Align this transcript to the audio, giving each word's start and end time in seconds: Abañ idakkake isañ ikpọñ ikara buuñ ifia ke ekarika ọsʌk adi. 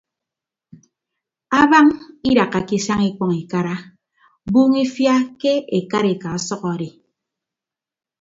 Abañ 1.61 1.87
idakkake 2.29 2.75
isañ 2.79 3.01
ikpọñ 3.09 3.31
ikara 3.41 3.75
buuñ 4.51 4.71
ifia 4.83 5.15
ke 5.39 5.51
ekarika 5.77 6.27
ọsʌk 6.37 6.63
adi. 6.73 6.89